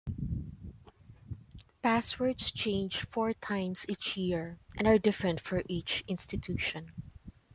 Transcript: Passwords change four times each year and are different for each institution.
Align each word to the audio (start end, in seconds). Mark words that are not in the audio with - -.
Passwords 1.83 2.49
change 2.49 3.05
four 3.11 3.33
times 3.33 3.85
each 3.87 4.17
year 4.17 4.57
and 4.75 4.87
are 4.87 4.97
different 4.97 5.39
for 5.39 5.61
each 5.67 6.03
institution. 6.07 6.91